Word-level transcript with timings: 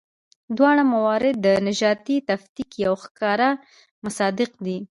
دواړه 0.57 0.83
موارد 0.93 1.35
د 1.45 1.47
نژادي 1.67 2.17
تفکیک 2.29 2.71
یو 2.85 2.93
ښکاره 3.03 3.49
مصداق 4.03 4.51
دي. 4.65 4.77